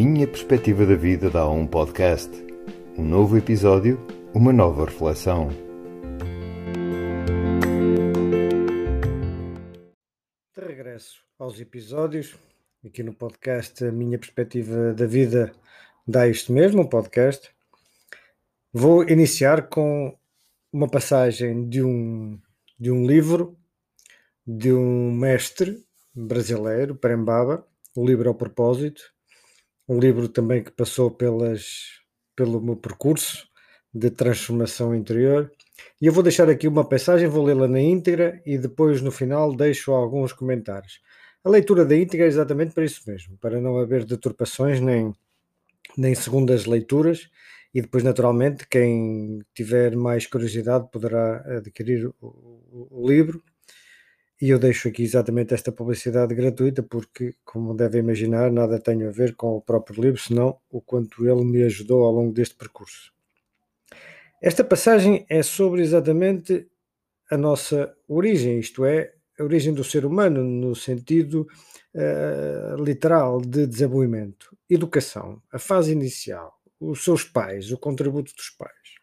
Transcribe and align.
minha 0.00 0.28
perspectiva 0.28 0.86
da 0.86 0.94
vida 0.94 1.28
dá 1.28 1.50
um 1.50 1.66
podcast. 1.66 2.30
Um 2.96 3.04
novo 3.04 3.36
episódio, 3.36 3.98
uma 4.32 4.52
nova 4.52 4.84
reflexão. 4.84 5.48
De 10.56 10.64
regresso 10.64 11.24
aos 11.36 11.58
episódios, 11.58 12.36
aqui 12.86 13.02
no 13.02 13.12
podcast 13.12 13.84
A 13.84 13.90
Minha 13.90 14.16
Perspectiva 14.20 14.94
da 14.94 15.04
Vida 15.04 15.52
dá 16.06 16.28
isto 16.28 16.52
mesmo, 16.52 16.82
um 16.82 16.88
podcast. 16.88 17.50
Vou 18.72 19.02
iniciar 19.02 19.68
com 19.68 20.16
uma 20.72 20.88
passagem 20.88 21.68
de 21.68 21.82
um, 21.82 22.40
de 22.78 22.92
um 22.92 23.04
livro 23.04 23.58
de 24.46 24.72
um 24.72 25.10
mestre 25.10 25.84
brasileiro, 26.14 26.94
Prembaba, 26.94 27.66
o 27.96 28.06
livro 28.06 28.28
ao 28.28 28.34
propósito, 28.36 29.17
um 29.88 29.98
livro 29.98 30.28
também 30.28 30.62
que 30.62 30.70
passou 30.70 31.10
pelas, 31.10 32.00
pelo 32.36 32.60
meu 32.60 32.76
percurso 32.76 33.48
de 33.92 34.10
transformação 34.10 34.94
interior. 34.94 35.50
E 36.00 36.06
eu 36.06 36.12
vou 36.12 36.22
deixar 36.22 36.48
aqui 36.50 36.68
uma 36.68 36.86
passagem, 36.86 37.26
vou 37.26 37.44
lê-la 37.44 37.66
na 37.66 37.80
íntegra 37.80 38.40
e 38.44 38.58
depois 38.58 39.00
no 39.00 39.10
final 39.10 39.54
deixo 39.54 39.92
alguns 39.92 40.32
comentários. 40.32 41.00
A 41.42 41.48
leitura 41.48 41.84
da 41.84 41.96
íntegra 41.96 42.26
é 42.26 42.28
exatamente 42.28 42.74
para 42.74 42.84
isso 42.84 43.02
mesmo, 43.06 43.38
para 43.38 43.60
não 43.60 43.78
haver 43.78 44.04
deturpações 44.04 44.80
nem, 44.80 45.14
nem 45.96 46.14
segundas 46.14 46.66
leituras. 46.66 47.30
E 47.72 47.80
depois, 47.80 48.02
naturalmente, 48.02 48.66
quem 48.66 49.40
tiver 49.54 49.94
mais 49.94 50.26
curiosidade 50.26 50.88
poderá 50.90 51.36
adquirir 51.58 52.06
o, 52.06 52.14
o, 52.20 53.02
o 53.02 53.08
livro 53.08 53.42
e 54.40 54.50
eu 54.50 54.58
deixo 54.58 54.88
aqui 54.88 55.02
exatamente 55.02 55.52
esta 55.52 55.72
publicidade 55.72 56.34
gratuita 56.34 56.82
porque, 56.82 57.34
como 57.44 57.74
devem 57.74 58.00
imaginar, 58.00 58.52
nada 58.52 58.78
tem 58.78 59.04
a 59.04 59.10
ver 59.10 59.34
com 59.34 59.56
o 59.56 59.60
próprio 59.60 60.00
livro, 60.00 60.20
senão 60.20 60.58
o 60.70 60.80
quanto 60.80 61.28
ele 61.28 61.44
me 61.44 61.62
ajudou 61.64 62.04
ao 62.04 62.12
longo 62.12 62.32
deste 62.32 62.54
percurso. 62.54 63.12
Esta 64.40 64.62
passagem 64.62 65.26
é 65.28 65.42
sobre 65.42 65.82
exatamente 65.82 66.68
a 67.28 67.36
nossa 67.36 67.92
origem, 68.06 68.60
isto 68.60 68.84
é, 68.84 69.12
a 69.38 69.42
origem 69.42 69.74
do 69.74 69.82
ser 69.82 70.06
humano 70.06 70.42
no 70.44 70.74
sentido 70.74 71.46
uh, 71.94 72.82
literal 72.82 73.40
de 73.40 73.66
desenvolvimento, 73.66 74.56
educação, 74.70 75.42
a 75.52 75.58
fase 75.58 75.92
inicial, 75.92 76.56
os 76.80 77.02
seus 77.02 77.24
pais, 77.24 77.72
o 77.72 77.78
contributo 77.78 78.32
dos 78.34 78.50
pais. 78.50 78.97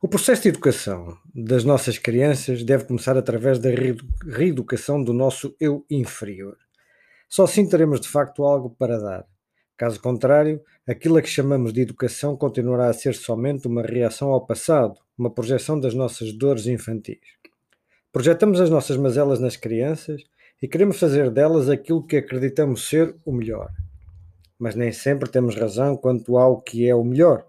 O 0.00 0.06
processo 0.06 0.42
de 0.42 0.50
educação 0.50 1.18
das 1.34 1.64
nossas 1.64 1.98
crianças 1.98 2.62
deve 2.62 2.84
começar 2.84 3.18
através 3.18 3.58
da 3.58 3.68
reeducação 4.24 5.02
do 5.02 5.12
nosso 5.12 5.56
eu 5.58 5.84
inferior. 5.90 6.56
Só 7.28 7.42
assim 7.42 7.68
teremos 7.68 8.00
de 8.00 8.08
facto 8.08 8.44
algo 8.44 8.70
para 8.70 8.96
dar. 9.00 9.26
Caso 9.76 10.00
contrário, 10.00 10.62
aquilo 10.86 11.16
a 11.16 11.22
que 11.22 11.28
chamamos 11.28 11.72
de 11.72 11.80
educação 11.80 12.36
continuará 12.36 12.88
a 12.88 12.92
ser 12.92 13.12
somente 13.12 13.66
uma 13.66 13.82
reação 13.82 14.28
ao 14.28 14.46
passado, 14.46 15.00
uma 15.18 15.34
projeção 15.34 15.80
das 15.80 15.94
nossas 15.94 16.32
dores 16.32 16.68
infantis. 16.68 17.18
Projetamos 18.12 18.60
as 18.60 18.70
nossas 18.70 18.96
mazelas 18.96 19.40
nas 19.40 19.56
crianças 19.56 20.22
e 20.62 20.68
queremos 20.68 21.00
fazer 21.00 21.28
delas 21.28 21.68
aquilo 21.68 22.06
que 22.06 22.18
acreditamos 22.18 22.88
ser 22.88 23.16
o 23.24 23.32
melhor. 23.32 23.68
Mas 24.56 24.76
nem 24.76 24.92
sempre 24.92 25.28
temos 25.28 25.56
razão 25.56 25.96
quanto 25.96 26.38
ao 26.38 26.62
que 26.62 26.88
é 26.88 26.94
o 26.94 27.02
melhor 27.02 27.48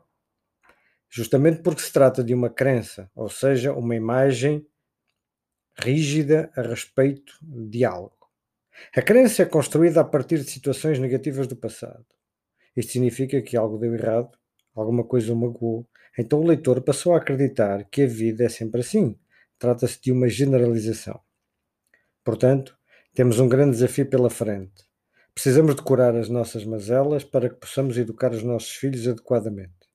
justamente 1.10 1.62
porque 1.62 1.82
se 1.82 1.92
trata 1.92 2.24
de 2.24 2.34
uma 2.34 2.50
crença, 2.50 3.10
ou 3.16 3.30
seja, 3.30 3.74
uma 3.74 3.96
imagem 3.96 4.66
rígida 5.78 6.52
a 6.56 6.62
respeito 6.62 7.34
de 7.42 7.84
algo. 7.84 8.18
A 8.96 9.02
crença 9.02 9.44
é 9.44 9.46
construída 9.46 10.02
a 10.02 10.06
partir 10.06 10.40
de 10.40 10.50
situações 10.50 11.00
negativas 11.00 11.48
do 11.48 11.56
passado. 11.56 12.06
Isto 12.76 12.94
significa 12.94 13.42
que 13.42 13.58
algo 13.58 13.78
deu 13.78 13.94
errado, 13.94 14.38
alguma 14.74 15.04
coisa 15.04 15.34
o 15.34 15.36
magoou. 15.36 15.88
Então 16.18 16.40
o 16.40 16.48
leitor 16.48 16.82
passou 16.82 17.14
a 17.14 17.18
acreditar 17.18 17.84
que 17.86 18.04
a 18.04 18.08
vida 18.08 18.46
é 18.46 18.50
sempre 18.50 18.82
assim. 18.82 19.18
Trata-se 19.58 20.02
de 20.02 20.12
uma 20.12 20.30
generalização. 20.30 21.20
Portanto, 22.24 22.78
temos 23.14 23.40
um 23.40 23.50
grande 23.50 23.72
desafio 23.72 24.10
pela 24.10 24.30
frente. 24.30 24.88
Precisamos 25.34 25.76
de 25.76 25.82
curar 25.82 26.16
as 26.16 26.30
nossas 26.30 26.66
mazelas 26.66 27.24
para 27.24 27.50
que 27.50 27.56
possamos 27.56 27.98
educar 27.98 28.32
os 28.32 28.44
nossos 28.44 28.72
filhos 28.72 29.08
adequadamente. 29.08 29.90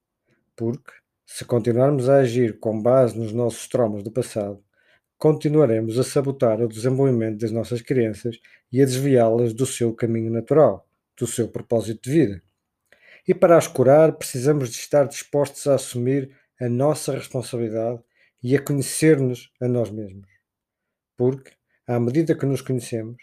Porque, 0.57 0.93
se 1.27 1.45
continuarmos 1.45 2.09
a 2.09 2.19
agir 2.19 2.59
com 2.59 2.81
base 2.81 3.19
nos 3.19 3.33
nossos 3.33 3.67
traumas 3.67 4.03
do 4.03 4.11
passado, 4.11 4.63
continuaremos 5.17 5.99
a 5.99 6.05
sabotar 6.05 6.61
o 6.61 6.69
desenvolvimento 6.69 7.39
das 7.39 7.51
nossas 7.51 7.81
crianças 7.81 8.39
e 8.71 8.83
a 8.83 8.85
desviá-las 8.85 9.55
do 9.55 9.65
seu 9.65 9.95
caminho 9.95 10.31
natural, 10.31 10.87
do 11.19 11.27
seu 11.27 11.49
propósito 11.49 12.03
de 12.03 12.11
vida. 12.11 12.43
E 13.27 13.35
para 13.35 13.57
as 13.57 13.67
curar, 13.67 14.13
precisamos 14.13 14.71
de 14.71 14.77
estar 14.77 15.09
dispostos 15.09 15.67
a 15.67 15.77
assumir 15.77 16.31
a 16.61 16.69
nossa 16.69 17.13
responsabilidade 17.13 18.03
e 18.43 18.55
a 18.55 18.61
conhecer-nos 18.61 19.51
a 19.61 19.67
nós 19.67 19.91
mesmos. 19.91 20.29
Porque, 21.17 21.53
à 21.87 21.99
medida 21.99 22.35
que 22.35 22.45
nos 22.45 22.61
conhecemos, 22.61 23.17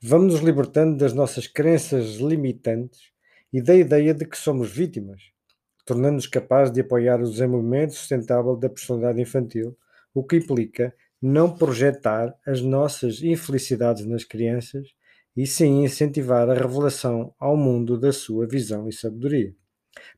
vamos 0.00 0.34
nos 0.34 0.42
libertando 0.42 0.96
das 0.96 1.12
nossas 1.12 1.48
crenças 1.48 2.16
limitantes 2.16 3.10
e 3.52 3.60
da 3.60 3.74
ideia 3.74 4.14
de 4.14 4.24
que 4.24 4.38
somos 4.38 4.70
vítimas 4.70 5.32
tornando-nos 5.88 6.26
capazes 6.26 6.70
de 6.70 6.82
apoiar 6.82 7.18
o 7.18 7.30
desenvolvimento 7.30 7.94
sustentável 7.94 8.54
da 8.54 8.68
personalidade 8.68 9.22
infantil, 9.22 9.74
o 10.12 10.22
que 10.22 10.36
implica 10.36 10.94
não 11.20 11.50
projetar 11.56 12.38
as 12.46 12.60
nossas 12.60 13.22
infelicidades 13.22 14.04
nas 14.04 14.22
crianças 14.22 14.86
e 15.34 15.46
sim 15.46 15.82
incentivar 15.82 16.46
a 16.50 16.52
revelação 16.52 17.34
ao 17.38 17.56
mundo 17.56 17.98
da 17.98 18.12
sua 18.12 18.46
visão 18.46 18.86
e 18.86 18.92
sabedoria. 18.92 19.54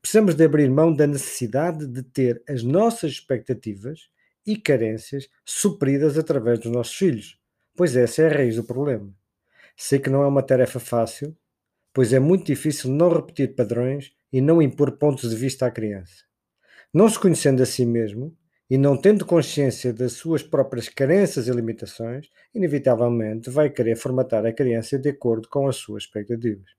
Precisamos 0.01 0.35
de 0.35 0.43
abrir 0.43 0.69
mão 0.69 0.93
da 0.93 1.07
necessidade 1.07 1.87
de 1.87 2.03
ter 2.03 2.43
as 2.49 2.63
nossas 2.63 3.11
expectativas 3.11 4.09
e 4.45 4.57
carências 4.57 5.29
supridas 5.45 6.17
através 6.17 6.59
dos 6.59 6.69
nossos 6.69 6.95
filhos, 6.95 7.39
pois 7.77 7.95
essa 7.95 8.23
é 8.23 8.27
a 8.29 8.33
raiz 8.33 8.57
do 8.57 8.65
problema. 8.65 9.09
Sei 9.77 9.99
que 9.99 10.09
não 10.09 10.21
é 10.21 10.27
uma 10.27 10.43
tarefa 10.43 10.81
fácil, 10.81 11.33
pois 11.93 12.11
é 12.11 12.19
muito 12.19 12.45
difícil 12.47 12.91
não 12.91 13.07
repetir 13.07 13.55
padrões 13.55 14.11
e 14.31 14.41
não 14.41 14.61
impor 14.61 14.93
pontos 14.97 15.29
de 15.29 15.35
vista 15.35 15.65
à 15.65 15.71
criança. 15.71 16.23
Não 16.93 17.09
se 17.09 17.19
conhecendo 17.19 17.61
a 17.61 17.65
si 17.65 17.85
mesmo 17.85 18.35
e 18.69 18.77
não 18.77 18.95
tendo 18.95 19.25
consciência 19.25 19.93
das 19.93 20.13
suas 20.13 20.41
próprias 20.43 20.87
carências 20.87 21.47
e 21.47 21.51
limitações, 21.51 22.27
inevitavelmente 22.53 23.49
vai 23.49 23.69
querer 23.69 23.95
formatar 23.95 24.45
a 24.45 24.53
criança 24.53 24.97
de 24.97 25.09
acordo 25.09 25.47
com 25.49 25.67
as 25.67 25.75
suas 25.75 26.03
expectativas. 26.03 26.71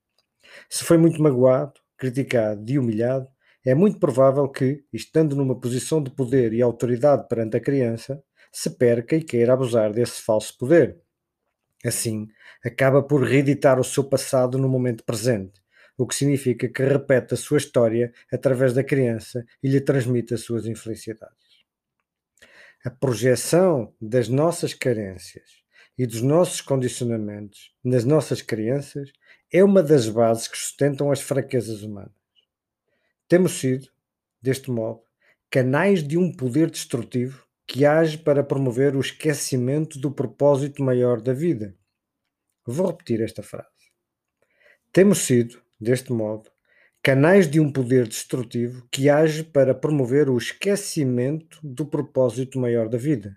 Se 0.69 0.85
foi 0.85 0.99
muito 0.99 1.23
magoado, 1.23 1.75
criticado 1.97 2.71
e 2.71 2.79
humilhado, 2.79 3.29
é 3.65 3.75
muito 3.75 3.99
provável 3.99 4.49
que, 4.49 4.85
estando 4.93 5.37
numa 5.37 5.59
posição 5.59 6.03
de 6.03 6.11
poder 6.11 6.53
e 6.53 6.61
autoridade 6.61 7.29
perante 7.29 7.57
a 7.57 7.61
criança, 7.61 8.23
se 8.51 8.71
perca 8.71 9.15
e 9.15 9.23
queira 9.23 9.53
abusar 9.53 9.93
desse 9.93 10.21
falso 10.21 10.57
poder. 10.59 10.99
Assim, 11.85 12.29
acaba 12.65 13.03
por 13.03 13.23
reeditar 13.23 13.79
o 13.79 13.85
seu 13.85 14.05
passado 14.05 14.59
no 14.59 14.69
momento 14.69 15.05
presente, 15.05 15.62
o 15.97 16.07
que 16.07 16.15
significa 16.15 16.69
que 16.69 16.83
repete 16.83 17.35
a 17.35 17.37
sua 17.37 17.59
história 17.59 18.13
através 18.33 18.73
da 18.73 18.83
criança 18.83 19.45
e 19.63 19.69
lhe 19.69 19.81
transmite 19.81 20.35
as 20.35 20.41
suas 20.41 20.67
infelicidades. 20.67 21.63
A 22.85 22.91
projeção 22.91 23.95
das 24.01 24.29
nossas 24.29 24.75
carências 24.75 25.63
e 25.97 26.07
dos 26.07 26.23
nossos 26.23 26.61
condicionamentos 26.61 27.73
nas 27.85 28.05
nossas 28.05 28.43
crianças 28.43 29.13
é 29.53 29.63
uma 29.63 29.83
das 29.83 30.09
bases 30.09 30.49
que 30.49 30.57
sustentam 30.57 31.13
as 31.13 31.21
fraquezas 31.21 31.83
humanas. 31.83 32.13
Temos 33.29 33.53
sido, 33.53 33.89
deste 34.41 34.71
modo, 34.71 35.03
canais 35.51 36.03
de 36.03 36.17
um 36.17 36.33
poder 36.33 36.71
destrutivo 36.71 37.47
que 37.67 37.85
age 37.85 38.19
para 38.19 38.43
promover 38.43 38.97
o 38.97 39.01
esquecimento 39.01 39.99
do 39.99 40.11
propósito 40.11 40.83
maior 40.83 41.21
da 41.21 41.33
vida. 41.33 41.77
Vou 42.67 42.89
repetir 42.89 43.21
esta 43.21 43.43
frase. 43.43 43.69
Temos 44.93 45.19
sido, 45.19 45.63
deste 45.83 46.13
modo, 46.13 46.51
canais 47.03 47.51
de 47.51 47.59
um 47.59 47.71
poder 47.71 48.07
destrutivo 48.07 48.87
que 48.91 49.11
age 49.11 49.43
para 49.43 49.75
promover 49.75 50.31
o 50.31 50.39
esquecimento 50.39 51.59
do 51.63 51.85
propósito 51.85 52.59
maior 52.59 52.89
da 52.89 52.97
vida. 52.97 53.37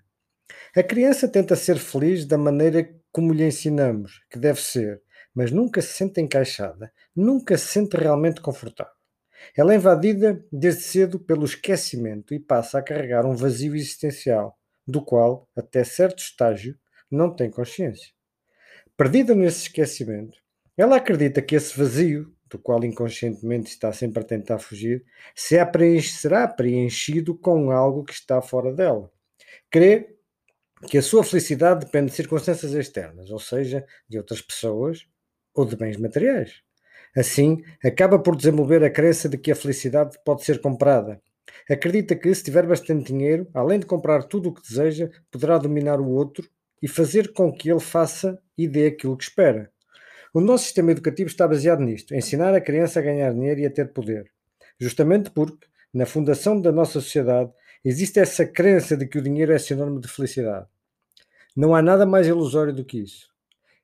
A 0.76 0.84
criança 0.84 1.28
tenta 1.28 1.56
ser 1.56 1.78
feliz 1.78 2.26
da 2.26 2.38
maneira 2.38 2.88
como 3.12 3.34
lhe 3.34 3.46
ensinamos 3.46 4.22
que 4.30 4.38
deve 4.38 4.62
ser, 4.62 5.02
mas 5.34 5.52
nunca 5.52 5.82
se 5.82 5.94
sente 5.94 6.22
encaixada, 6.22 6.92
nunca 7.16 7.58
se 7.58 7.68
sente 7.68 7.98
realmente 7.98 8.40
confortável. 8.40 8.94
Ela 9.58 9.74
é 9.74 9.78
invadida 9.78 10.44
desde 10.52 10.82
cedo 10.82 11.20
pelo 11.20 11.46
esquecimento 11.46 12.34
e 12.34 12.40
passa 12.40 12.80
a 12.80 12.84
carregar 12.84 13.26
um 13.26 13.36
vazio 13.36 13.76
existencial, 13.76 14.58
do 14.88 15.04
qual, 15.04 15.50
até 15.56 15.84
certo 15.84 16.20
estágio, 16.20 16.78
não 17.10 17.34
tem 17.34 17.50
consciência. 17.50 18.10
Perdida 18.98 19.34
nesse 19.34 19.64
esquecimento, 19.64 20.38
ela 20.78 20.98
acredita 20.98 21.42
que 21.42 21.56
esse 21.56 21.78
vazio 21.78 22.35
do 22.50 22.60
qual 22.60 22.84
inconscientemente 22.84 23.70
está 23.70 23.92
sempre 23.92 24.22
a 24.22 24.26
tentar 24.26 24.60
fugir, 24.60 25.04
se 25.34 25.58
será 26.02 26.48
preenchido 26.48 27.36
com 27.36 27.72
algo 27.72 28.04
que 28.04 28.14
está 28.14 28.42
fora 28.42 28.74
dela. 28.74 29.12
Crê 29.70 30.16
que 30.88 30.98
a 30.98 31.02
sua 31.02 31.24
felicidade 31.24 31.86
depende 31.86 32.12
de 32.12 32.16
circunstâncias 32.16 32.74
externas, 32.74 33.32
ou 33.32 33.40
seja, 33.40 33.86
de 34.08 34.18
outras 34.18 34.42
pessoas 34.42 35.08
ou 35.54 35.66
de 35.66 35.76
bens 35.76 35.98
materiais. 35.98 36.62
Assim, 37.16 37.64
acaba 37.84 38.20
por 38.20 38.36
desenvolver 38.36 38.84
a 38.84 38.90
crença 38.90 39.30
de 39.30 39.38
que 39.38 39.52
a 39.52 39.56
felicidade 39.56 40.18
pode 40.26 40.44
ser 40.44 40.60
comprada. 40.60 41.22
Acredita 41.70 42.16
que, 42.16 42.34
se 42.34 42.44
tiver 42.44 42.68
bastante 42.68 43.12
dinheiro, 43.12 43.48
além 43.54 43.80
de 43.80 43.86
comprar 43.86 44.24
tudo 44.24 44.50
o 44.50 44.54
que 44.54 44.62
deseja, 44.62 45.10
poderá 45.32 45.58
dominar 45.58 46.00
o 46.02 46.10
outro 46.10 46.48
e 46.82 46.88
fazer 46.88 47.32
com 47.34 47.52
que 47.52 47.72
ele 47.72 47.80
faça 47.80 48.38
e 48.58 48.68
dê 48.68 48.88
aquilo 48.88 49.18
que 49.18 49.24
espera. 49.24 49.72
O 50.36 50.42
nosso 50.42 50.66
sistema 50.66 50.92
educativo 50.92 51.30
está 51.30 51.48
baseado 51.48 51.80
nisto: 51.80 52.14
ensinar 52.14 52.54
a 52.54 52.60
criança 52.60 53.00
a 53.00 53.02
ganhar 53.02 53.32
dinheiro 53.32 53.62
e 53.62 53.66
a 53.66 53.72
ter 53.72 53.94
poder. 53.94 54.30
Justamente 54.78 55.32
porque, 55.32 55.66
na 55.94 56.06
fundação 56.06 56.60
da 56.60 56.74
nossa 56.74 57.00
sociedade, 57.00 57.54
existe 57.86 58.20
essa 58.20 58.46
crença 58.46 58.98
de 58.98 59.08
que 59.08 59.18
o 59.18 59.22
dinheiro 59.22 59.54
é 59.54 59.58
sinónimo 59.58 60.02
de 60.02 60.10
felicidade. 60.10 60.68
Não 61.56 61.74
há 61.74 61.82
nada 61.82 62.06
mais 62.06 62.28
ilusório 62.28 62.74
do 62.74 62.84
que 62.84 62.98
isso. 63.00 63.30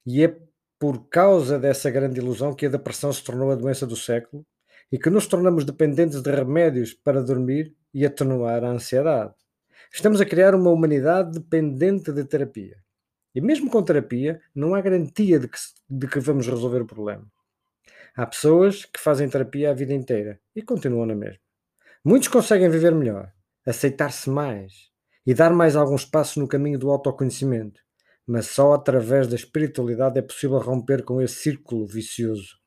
E 0.05 0.25
é 0.25 0.35
por 0.77 1.07
causa 1.07 1.57
dessa 1.57 1.89
grande 1.89 2.19
ilusão 2.19 2.53
que 2.53 2.65
a 2.65 2.69
depressão 2.69 3.13
se 3.13 3.23
tornou 3.23 3.49
a 3.49 3.55
doença 3.55 3.87
do 3.87 3.95
século 3.95 4.45
e 4.91 4.99
que 4.99 5.09
nos 5.09 5.27
tornamos 5.27 5.63
dependentes 5.63 6.21
de 6.21 6.31
remédios 6.31 6.93
para 6.93 7.23
dormir 7.23 7.73
e 7.93 8.05
atenuar 8.05 8.61
a 8.65 8.71
ansiedade. 8.71 9.35
Estamos 9.89 10.19
a 10.19 10.25
criar 10.25 10.53
uma 10.53 10.69
humanidade 10.69 11.31
dependente 11.31 12.11
de 12.11 12.25
terapia. 12.25 12.80
E 13.33 13.41
mesmo 13.41 13.69
com 13.69 13.83
terapia, 13.83 14.41
não 14.53 14.75
há 14.75 14.81
garantia 14.81 15.39
de 15.39 15.47
que, 15.47 15.57
de 15.89 16.07
que 16.07 16.19
vamos 16.19 16.47
resolver 16.47 16.81
o 16.81 16.85
problema. 16.85 17.25
Há 18.15 18.25
pessoas 18.25 18.83
que 18.85 18.99
fazem 18.99 19.29
terapia 19.29 19.71
a 19.71 19.73
vida 19.73 19.93
inteira 19.93 20.39
e 20.55 20.61
continuam 20.61 21.05
na 21.05 21.15
mesma. 21.15 21.39
Muitos 22.03 22.27
conseguem 22.27 22.69
viver 22.69 22.93
melhor, 22.93 23.31
aceitar-se 23.65 24.29
mais 24.29 24.89
e 25.25 25.33
dar 25.33 25.51
mais 25.51 25.75
alguns 25.75 26.03
passos 26.03 26.37
no 26.37 26.47
caminho 26.47 26.79
do 26.79 26.89
autoconhecimento, 26.89 27.79
mas 28.25 28.47
só 28.47 28.73
através 28.73 29.27
da 29.27 29.35
espiritualidade 29.35 30.17
é 30.17 30.21
possível 30.21 30.57
romper 30.57 31.03
com 31.03 31.21
esse 31.21 31.35
círculo 31.35 31.85
vicioso. 31.85 32.59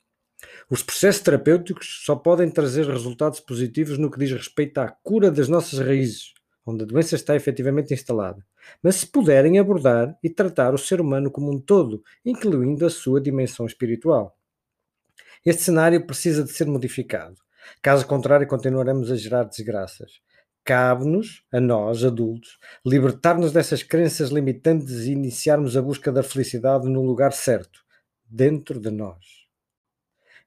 Os 0.70 0.82
processos 0.82 1.22
terapêuticos 1.22 2.02
só 2.04 2.16
podem 2.16 2.50
trazer 2.50 2.86
resultados 2.86 3.40
positivos 3.40 3.98
no 3.98 4.10
que 4.10 4.18
diz 4.18 4.32
respeito 4.32 4.78
à 4.78 4.88
cura 4.88 5.30
das 5.30 5.48
nossas 5.48 5.78
raízes, 5.78 6.33
onde 6.66 6.84
a 6.84 6.86
doença 6.86 7.14
está 7.14 7.36
efetivamente 7.36 7.92
instalada, 7.92 8.44
mas 8.82 8.96
se 8.96 9.06
puderem 9.06 9.58
abordar 9.58 10.16
e 10.22 10.30
tratar 10.30 10.72
o 10.74 10.78
ser 10.78 11.00
humano 11.00 11.30
como 11.30 11.52
um 11.52 11.60
todo, 11.60 12.02
incluindo 12.24 12.86
a 12.86 12.90
sua 12.90 13.20
dimensão 13.20 13.66
espiritual. 13.66 14.36
Este 15.44 15.64
cenário 15.64 16.06
precisa 16.06 16.42
de 16.42 16.50
ser 16.50 16.66
modificado. 16.66 17.36
Caso 17.82 18.06
contrário, 18.06 18.46
continuaremos 18.46 19.10
a 19.10 19.16
gerar 19.16 19.44
desgraças. 19.44 20.20
Cabe-nos, 20.64 21.44
a 21.52 21.60
nós, 21.60 22.02
adultos, 22.02 22.58
libertar-nos 22.86 23.52
dessas 23.52 23.82
crenças 23.82 24.30
limitantes 24.30 25.00
e 25.00 25.12
iniciarmos 25.12 25.76
a 25.76 25.82
busca 25.82 26.10
da 26.10 26.22
felicidade 26.22 26.88
no 26.88 27.02
lugar 27.02 27.34
certo, 27.34 27.80
dentro 28.24 28.80
de 28.80 28.90
nós. 28.90 29.44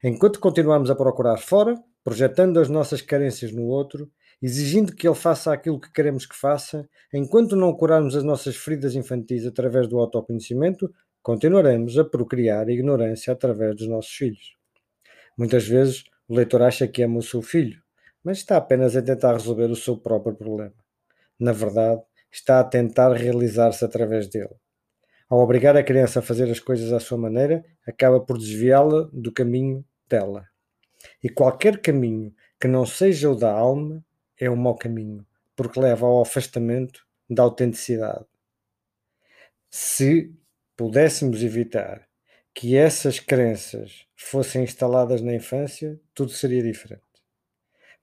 Enquanto 0.04 0.40
continuamos 0.40 0.90
a 0.90 0.96
procurar 0.96 1.38
fora, 1.38 1.76
projetando 2.04 2.60
as 2.60 2.70
nossas 2.70 3.02
carências 3.02 3.52
no 3.52 3.64
outro, 3.64 4.12
exigindo 4.42 4.96
que 4.96 5.08
ele 5.08 5.16
faça 5.16 5.52
aquilo 5.52 5.80
que 5.80 5.92
queremos 5.92 6.26
que 6.26 6.36
faça, 6.36 6.88
enquanto 7.14 7.56
não 7.56 7.74
curarmos 7.74 8.16
as 8.16 8.24
nossas 8.24 8.56
feridas 8.56 8.96
infantis 8.96 9.46
através 9.46 9.88
do 9.88 9.98
autoconhecimento, 10.00 10.94
continuaremos 11.22 11.98
a 11.98 12.06
procriar 12.06 12.68
a 12.68 12.72
ignorância 12.72 13.34
através 13.34 13.76
dos 13.76 13.88
nossos 13.88 14.12
filhos. 14.12 14.56
Muitas 15.38 15.68
vezes 15.68 16.04
o 16.28 16.36
leitor 16.36 16.62
acha 16.62 16.88
que 16.88 17.04
ama 17.04 17.20
o 17.20 17.24
seu 17.24 17.42
filho, 17.42 17.82
mas 18.24 18.40
está 18.40 18.58
apenas 18.58 18.96
a 18.96 19.02
tentar 19.02 19.34
resolver 19.34 19.72
o 19.72 19.76
seu 19.76 19.98
próprio 19.98 20.36
problema. 20.36 20.74
Na 21.40 21.52
verdade, 21.52 22.02
está 22.32 22.60
a 22.60 22.64
tentar 22.64 23.14
realizar-se 23.14 23.84
através 23.84 24.28
dele. 24.28 24.56
Ao 25.30 25.40
obrigar 25.40 25.76
a 25.76 25.84
criança 25.84 26.20
a 26.20 26.22
fazer 26.22 26.50
as 26.50 26.60
coisas 26.60 26.94
à 26.94 27.00
sua 27.00 27.18
maneira, 27.18 27.64
acaba 27.86 28.20
por 28.20 28.38
desviá-la 28.38 29.10
do 29.12 29.32
caminho 29.32 29.84
dela. 30.08 30.46
E 31.24 31.30
qualquer 31.30 31.82
caminho 31.82 32.34
que 32.60 32.68
não 32.68 32.86
seja 32.86 33.30
o 33.30 33.36
da 33.36 33.52
alma 33.52 34.04
é 34.40 34.50
um 34.50 34.56
mau 34.56 34.76
caminho, 34.76 35.26
porque 35.56 35.80
leva 35.80 36.06
ao 36.06 36.22
afastamento 36.22 37.06
da 37.30 37.44
autenticidade. 37.44 38.26
Se 39.70 40.34
pudéssemos 40.76 41.44
evitar 41.44 42.08
que 42.54 42.76
essas 42.76 43.20
crenças 43.20 44.06
fossem 44.16 44.64
instaladas 44.64 45.22
na 45.22 45.36
infância, 45.36 46.00
tudo 46.14 46.32
seria 46.32 46.64
diferente. 46.64 47.04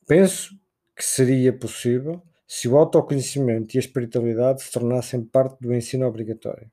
Penso 0.06 0.54
que 0.94 1.04
seria 1.04 1.52
possível 1.52 2.22
se 2.46 2.68
o 2.68 2.76
autoconhecimento 2.76 3.74
e 3.74 3.78
a 3.78 3.80
espiritualidade 3.80 4.62
se 4.62 4.70
tornassem 4.70 5.24
parte 5.24 5.58
do 5.60 5.74
ensino 5.74 6.06
obrigatório. 6.06 6.70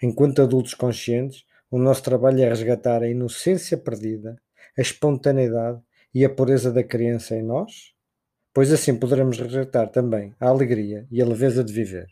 Enquanto 0.00 0.42
adultos 0.42 0.74
conscientes, 0.74 1.44
o 1.70 1.78
nosso 1.78 2.02
trabalho 2.02 2.42
é 2.42 2.48
resgatar 2.48 3.02
a 3.02 3.08
inocência 3.08 3.78
perdida, 3.78 4.36
a 4.76 4.80
espontaneidade 4.80 5.80
e 6.14 6.24
a 6.24 6.30
pureza 6.30 6.70
da 6.70 6.84
criança 6.84 7.34
em 7.34 7.42
nós, 7.42 7.91
pois 8.52 8.72
assim 8.72 8.98
poderemos 8.98 9.38
resgatar 9.38 9.88
também 9.88 10.34
a 10.38 10.48
alegria 10.48 11.06
e 11.10 11.20
a 11.22 11.26
leveza 11.26 11.64
de 11.64 11.72
viver. 11.72 12.08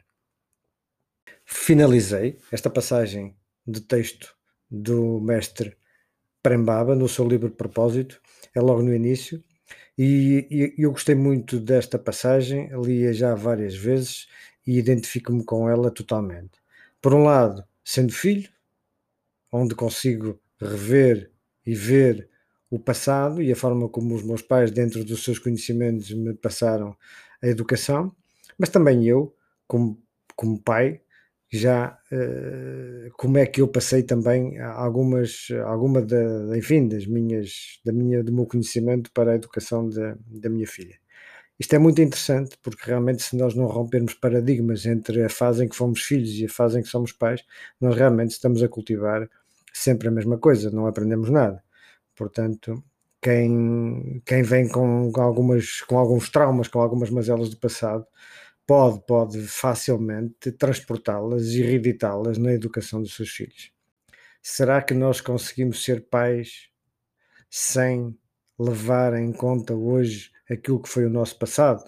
Finalizei 1.45 2.39
esta 2.51 2.71
passagem 2.71 3.37
de 3.67 3.81
texto 3.81 4.35
do 4.71 5.21
mestre 5.21 5.77
Prembaba 6.43 6.95
no 6.95 7.09
seu 7.09 7.29
livro 7.29 7.51
Propósito, 7.51 8.21
é 8.55 8.61
logo 8.61 8.83
no 8.83 8.95
início, 8.95 9.43
e, 9.99 10.75
e 10.79 10.83
eu 10.83 10.93
gostei 10.93 11.15
muito 11.15 11.61
desta 11.61 11.99
passagem, 11.99 12.71
li-a 12.83 13.13
já 13.13 13.35
várias 13.35 13.75
vezes 13.75 14.27
e 14.67 14.79
identifico-me 14.79 15.45
com 15.45 15.69
ela 15.69 15.91
totalmente. 15.91 16.53
Por 17.03 17.13
um 17.13 17.25
lado, 17.25 17.63
sendo 17.85 18.13
filho, 18.13 18.49
onde 19.53 19.75
consigo 19.75 20.41
rever 20.59 21.31
e 21.67 21.75
ver 21.75 22.31
o 22.70 22.78
passado 22.78 23.43
e 23.43 23.52
a 23.52 23.56
forma 23.56 23.88
como 23.88 24.14
os 24.14 24.22
meus 24.22 24.43
pais, 24.43 24.70
dentro 24.70 25.05
dos 25.05 25.25
seus 25.25 25.38
conhecimentos, 25.38 26.11
me 26.12 26.34
passaram 26.34 26.96
a 27.43 27.46
educação, 27.49 28.14
mas 28.58 28.69
também 28.70 29.06
eu, 29.06 29.34
como, 29.67 30.00
como 30.37 30.62
pai, 30.62 31.00
já 31.52 31.99
uh, 32.12 33.11
como 33.17 33.38
é 33.38 33.46
que 33.46 33.61
eu 33.61 33.69
passei 33.69 34.02
também 34.05 34.58
algumas 34.61 35.49
alguma 35.67 36.00
da, 36.00 36.56
enfim 36.56 36.87
das 36.87 37.06
minhas 37.06 37.81
da 37.84 37.93
minha 37.93 38.22
do 38.22 38.32
meu 38.32 38.46
conhecimento 38.46 39.11
para 39.12 39.32
a 39.32 39.34
educação 39.34 39.88
da, 39.88 40.17
da 40.26 40.49
minha 40.49 40.67
filha. 40.67 40.96
Isto 41.58 41.75
é 41.76 41.78
muito 41.78 42.00
interessante 42.00 42.56
porque 42.62 42.84
realmente 42.87 43.22
se 43.22 43.37
nós 43.37 43.55
não 43.55 43.67
rompermos 43.67 44.14
paradigmas 44.14 44.87
entre 44.87 45.25
a 45.25 45.28
fase 45.28 45.64
em 45.64 45.69
que 45.69 45.76
fomos 45.76 46.02
filhos 46.02 46.31
e 46.38 46.46
a 46.46 46.49
fase 46.49 46.78
em 46.78 46.82
que 46.82 46.88
somos 46.88 47.12
pais 47.12 47.44
nós 47.81 47.96
realmente 47.96 48.32
estamos 48.32 48.62
a 48.62 48.69
cultivar 48.69 49.28
sempre 49.72 50.08
a 50.08 50.11
mesma 50.11 50.39
coisa 50.39 50.70
não 50.70 50.86
aprendemos 50.86 51.31
nada 51.31 51.62
portanto 52.20 52.84
quem, 53.22 54.20
quem 54.27 54.43
vem 54.43 54.69
com 54.69 55.10
algumas 55.17 55.81
com 55.81 55.98
alguns 55.98 56.29
traumas 56.29 56.69
com 56.69 56.81
algumas 56.81 57.08
mazelas 57.08 57.48
do 57.48 57.56
passado 57.56 58.06
pode, 58.67 59.00
pode 59.06 59.41
facilmente 59.48 60.53
transportá-las 60.53 61.46
e 61.46 61.62
reeditá-las 61.62 62.36
na 62.36 62.53
educação 62.53 63.00
dos 63.00 63.17
seus 63.17 63.31
filhos. 63.31 63.72
Será 64.43 64.82
que 64.82 64.93
nós 64.93 65.20
conseguimos 65.20 65.82
ser 65.82 66.08
pais 66.08 66.69
sem 67.50 68.17
levar 68.58 69.15
em 69.15 69.32
conta 69.32 69.74
hoje 69.74 70.31
aquilo 70.48 70.81
que 70.81 70.91
foi 70.91 71.06
o 71.06 71.10
nosso 71.10 71.39
passado? 71.39 71.82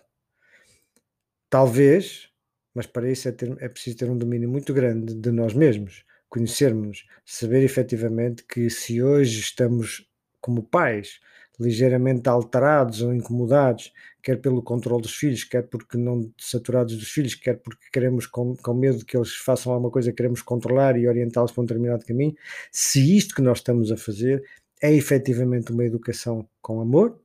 Talvez, 1.48 2.30
mas 2.74 2.86
para 2.86 3.10
isso 3.10 3.28
é, 3.28 3.32
ter, 3.32 3.56
é 3.62 3.68
preciso 3.68 3.98
ter 3.98 4.10
um 4.10 4.16
domínio 4.16 4.48
muito 4.48 4.72
grande 4.72 5.14
de 5.14 5.30
nós 5.30 5.54
mesmos, 5.54 6.04
conhecermos, 6.28 7.06
saber 7.24 7.62
efetivamente 7.62 8.42
que 8.42 8.68
se 8.70 9.02
hoje 9.02 9.38
estamos 9.38 10.10
como 10.42 10.62
pais 10.62 11.20
ligeiramente 11.58 12.28
alterados 12.28 13.02
ou 13.02 13.14
incomodados, 13.14 13.92
quer 14.22 14.40
pelo 14.40 14.62
controle 14.62 15.02
dos 15.02 15.14
filhos, 15.14 15.44
quer 15.44 15.62
porque 15.62 15.96
não 15.96 16.32
saturados 16.38 16.96
dos 16.96 17.10
filhos, 17.10 17.34
quer 17.34 17.58
porque 17.58 17.86
queremos, 17.92 18.26
com, 18.26 18.56
com 18.56 18.74
medo 18.74 19.04
que 19.04 19.16
eles 19.16 19.34
façam 19.34 19.72
alguma 19.72 19.90
coisa, 19.90 20.12
queremos 20.12 20.42
controlar 20.42 20.96
e 20.98 21.06
orientá-los 21.06 21.52
para 21.52 21.62
um 21.62 21.66
determinado 21.66 22.04
caminho. 22.04 22.34
Se 22.70 23.16
isto 23.16 23.34
que 23.34 23.42
nós 23.42 23.58
estamos 23.58 23.92
a 23.92 23.96
fazer 23.96 24.44
é 24.82 24.92
efetivamente 24.92 25.72
uma 25.72 25.84
educação 25.84 26.48
com 26.60 26.80
amor, 26.80 27.20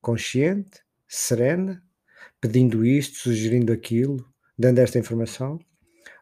consciente, 0.00 0.80
serena, 1.06 1.82
pedindo 2.40 2.84
isto, 2.84 3.18
sugerindo 3.18 3.72
aquilo, 3.72 4.26
dando 4.58 4.78
esta 4.78 4.98
informação, 4.98 5.58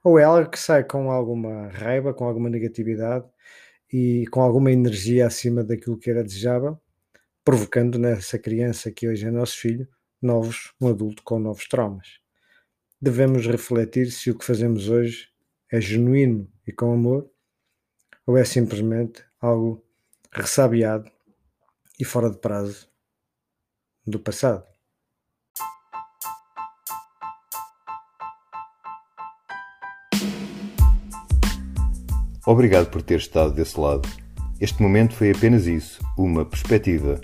ou 0.02 0.18
é 0.18 0.24
algo 0.24 0.50
que 0.50 0.58
sai 0.58 0.84
com 0.84 1.10
alguma 1.10 1.68
raiva, 1.68 2.12
com 2.12 2.24
alguma 2.24 2.50
negatividade 2.50 3.26
e 3.96 4.26
com 4.26 4.40
alguma 4.40 4.72
energia 4.72 5.24
acima 5.24 5.62
daquilo 5.62 5.96
que 5.96 6.10
era 6.10 6.24
desejável 6.24 6.76
provocando 7.44 7.96
nessa 7.96 8.36
criança 8.36 8.90
que 8.90 9.06
hoje 9.06 9.24
é 9.24 9.30
nosso 9.30 9.56
filho, 9.56 9.86
novos, 10.20 10.74
um 10.80 10.88
adulto 10.88 11.22
com 11.22 11.38
novos 11.38 11.68
traumas. 11.68 12.18
Devemos 13.00 13.46
refletir 13.46 14.10
se 14.10 14.32
o 14.32 14.36
que 14.36 14.44
fazemos 14.44 14.88
hoje 14.88 15.28
é 15.70 15.80
genuíno 15.80 16.50
e 16.66 16.72
com 16.72 16.92
amor 16.92 17.30
ou 18.26 18.36
é 18.36 18.44
simplesmente 18.44 19.24
algo 19.40 19.86
ressabiado 20.32 21.08
e 22.00 22.04
fora 22.04 22.28
de 22.28 22.38
prazo 22.38 22.88
do 24.04 24.18
passado. 24.18 24.73
Obrigado 32.46 32.90
por 32.90 33.02
ter 33.02 33.18
estado 33.18 33.52
desse 33.52 33.78
lado 33.80 34.08
Este 34.60 34.82
momento 34.82 35.14
foi 35.14 35.30
apenas 35.30 35.66
isso, 35.66 36.00
uma 36.16 36.44
perspectiva. 36.44 37.20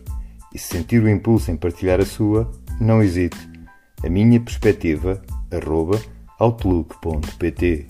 E 0.52 0.58
se 0.58 0.68
sentir 0.68 1.02
o 1.02 1.08
impulso 1.08 1.50
em 1.50 1.56
partilhar 1.56 2.00
a 2.00 2.04
sua, 2.04 2.50
não 2.80 3.02
hesite. 3.02 3.38
A 4.04 4.08
minha 4.08 4.40
perspectiva, 4.40 5.22
arroba, 5.52 6.00
outlook.pt 6.38 7.86